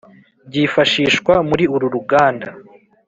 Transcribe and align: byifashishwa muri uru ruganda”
byifashishwa 0.47 1.33
muri 1.49 1.63
uru 1.75 1.87
ruganda” 1.95 2.49